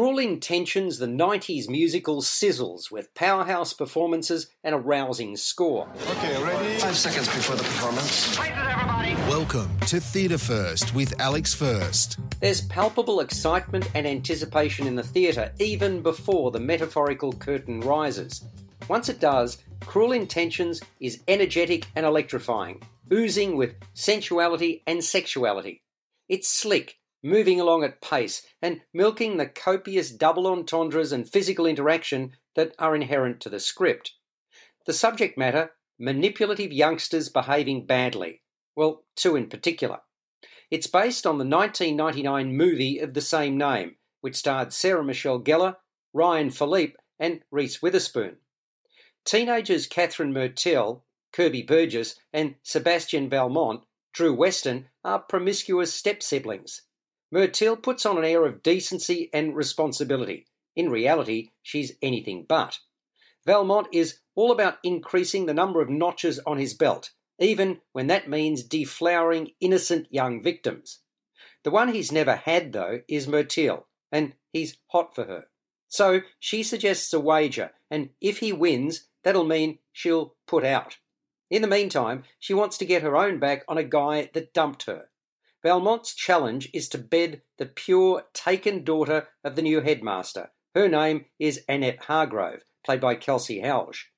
[0.00, 5.90] Cruel Intentions, the 90s musical sizzles with powerhouse performances and a rousing score.
[6.12, 6.78] Okay, ready?
[6.78, 8.38] Five seconds before the performance.
[9.28, 12.18] Welcome to Theatre First with Alex First.
[12.40, 18.42] There's palpable excitement and anticipation in the theatre even before the metaphorical curtain rises.
[18.88, 22.80] Once it does, Cruel Intentions is energetic and electrifying,
[23.12, 25.82] oozing with sensuality and sexuality.
[26.26, 32.32] It's slick, moving along at pace, and milking the copious double entendres and physical interaction
[32.54, 34.14] that are inherent to the script.
[34.86, 38.42] The subject matter manipulative youngsters behaving badly.
[38.74, 39.98] Well, two in particular.
[40.70, 45.76] It's based on the 1999 movie of the same name, which starred Sarah Michelle Gellar,
[46.14, 48.36] Ryan Phillippe, and Reese Witherspoon.
[49.24, 56.82] Teenagers Catherine Murtell, Kirby Burgess, and Sebastian Valmont, Drew Weston, are promiscuous step siblings.
[57.30, 60.46] Murtell puts on an air of decency and responsibility.
[60.74, 62.78] In reality, she's anything but.
[63.46, 68.28] Valmont is all about increasing the number of notches on his belt, even when that
[68.28, 71.00] means deflowering innocent young victims.
[71.62, 75.46] The one he's never had, though, is Murtell, and he's hot for her.
[75.88, 80.98] So she suggests a wager, and if he wins, that'll mean she'll put out.
[81.50, 84.84] In the meantime, she wants to get her own back on a guy that dumped
[84.84, 85.08] her.
[85.62, 90.50] Valmont's challenge is to bed the pure, taken daughter of the new headmaster.
[90.74, 94.10] Her name is Annette Hargrove, played by Kelsey Halge.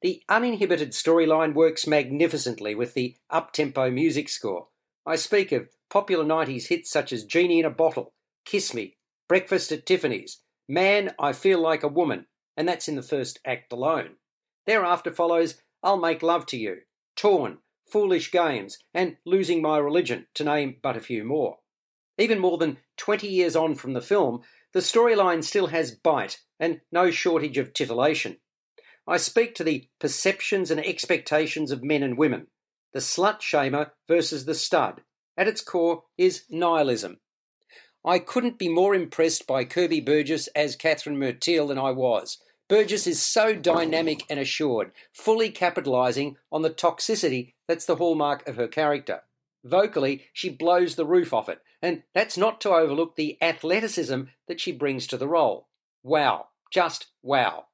[0.00, 4.68] The uninhibited storyline works magnificently with the up-tempo music score.
[5.06, 8.12] I speak of popular 90s hits such as Genie in a Bottle,
[8.44, 8.96] Kiss Me,
[9.28, 13.72] Breakfast at Tiffany's, Man, I Feel Like a Woman, and that's in the first act
[13.72, 14.16] alone.
[14.66, 16.78] Thereafter follows I'll Make Love to You,
[17.14, 17.58] Torn,
[17.92, 21.58] Foolish Games, and Losing My Religion, to name but a few more.
[22.16, 24.40] Even more than 20 years on from the film,
[24.72, 28.38] the storyline still has bite and no shortage of titillation.
[29.06, 32.46] I speak to the perceptions and expectations of men and women,
[32.94, 35.02] the slut shamer versus the stud.
[35.36, 37.18] At its core is nihilism.
[38.06, 42.38] I couldn't be more impressed by Kirby Burgess as Catherine Murtell than I was.
[42.72, 48.56] Burgess is so dynamic and assured, fully capitalising on the toxicity that's the hallmark of
[48.56, 49.20] her character.
[49.62, 54.58] Vocally, she blows the roof off it, and that's not to overlook the athleticism that
[54.58, 55.68] she brings to the role.
[56.02, 57.66] Wow, just wow.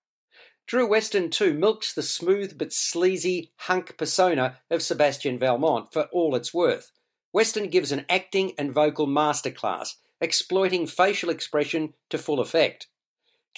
[0.66, 6.34] Drew Weston, too, milks the smooth but sleazy hunk persona of Sebastian Valmont for all
[6.34, 6.91] it's worth.
[7.32, 12.88] Weston gives an acting and vocal masterclass, exploiting facial expression to full effect.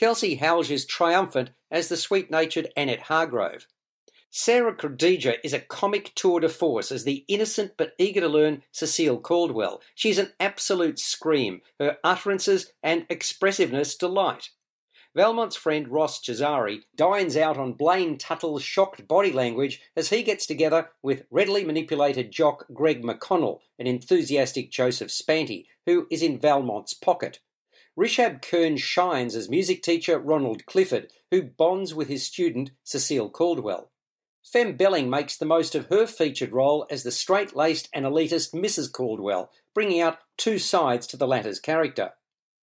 [0.01, 3.67] Kelsey Halge is triumphant as the sweet natured Annette Hargrove.
[4.31, 8.63] Sarah Krndija is a comic tour de force as the innocent but eager to learn
[8.73, 9.83] Cecile Caldwell.
[9.95, 11.61] She's an absolute scream.
[11.79, 14.49] Her utterances and expressiveness delight.
[15.15, 20.47] Valmont's friend Ross Chisari dines out on Blaine Tuttle's shocked body language as he gets
[20.47, 26.95] together with readily manipulated jock Greg McConnell, an enthusiastic Joseph Spanti, who is in Valmont's
[26.95, 27.41] pocket.
[28.01, 33.91] Rishab Kern shines as music teacher Ronald Clifford, who bonds with his student Cecile Caldwell.
[34.43, 38.55] Fem Belling makes the most of her featured role as the straight laced and elitist
[38.55, 38.91] Mrs.
[38.91, 42.13] Caldwell, bringing out two sides to the latter's character.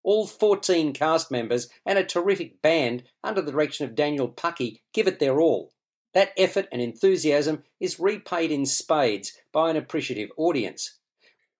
[0.02, 5.08] All 14 cast members and a terrific band under the direction of Daniel Puckey give
[5.08, 5.72] it their all.
[6.16, 10.98] That effort and enthusiasm is repaid in spades by an appreciative audience.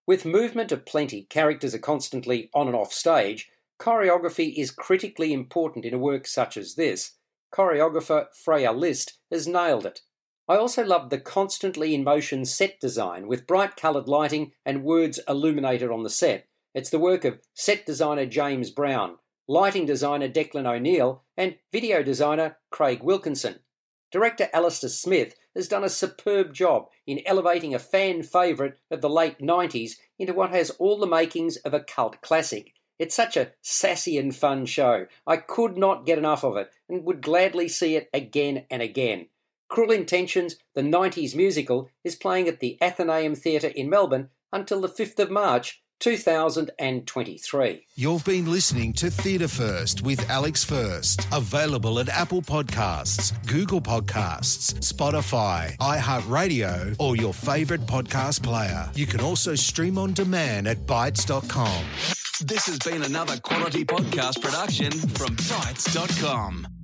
[0.04, 5.94] With movement aplenty, characters are constantly on and off stage, choreography is critically important in
[5.94, 7.16] a work such as this.
[7.54, 10.00] Choreographer Freya List has nailed it.
[10.48, 15.20] I also love the constantly in motion set design with bright coloured lighting and words
[15.28, 16.46] illuminated on the set.
[16.74, 22.56] It's the work of set designer James Brown, lighting designer Declan O'Neill, and video designer
[22.70, 23.60] Craig Wilkinson.
[24.10, 29.10] Director Alistair Smith has done a superb job in elevating a fan favourite of the
[29.10, 32.72] late 90s into what has all the makings of a cult classic.
[32.98, 35.06] It's such a sassy and fun show.
[35.26, 39.26] I could not get enough of it and would gladly see it again and again.
[39.68, 44.88] Cruel Intentions, the 90s musical, is playing at the Athenaeum Theatre in Melbourne until the
[44.88, 47.86] 5th of March 2023.
[47.96, 51.26] You've been listening to Theatre First with Alex First.
[51.32, 58.88] Available at Apple Podcasts, Google Podcasts, Spotify, iHeartRadio, or your favourite podcast player.
[58.94, 61.84] You can also stream on demand at Bytes.com.
[62.40, 66.77] This has been another quality podcast production from Bytes.com.